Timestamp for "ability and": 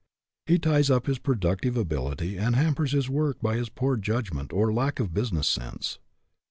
1.77-2.55